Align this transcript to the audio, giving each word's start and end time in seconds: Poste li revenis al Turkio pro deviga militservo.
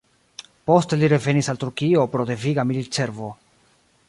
Poste 0.71 0.99
li 1.01 1.09
revenis 1.13 1.51
al 1.53 1.61
Turkio 1.65 2.09
pro 2.15 2.27
deviga 2.31 2.69
militservo. 2.73 3.33